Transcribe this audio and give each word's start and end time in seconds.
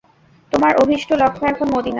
তোমার 0.51 0.73
অভীষ্ট 0.75 1.09
লক্ষ্য 1.13 1.43
এখন 1.45 1.67
মদীনা। 1.67 1.89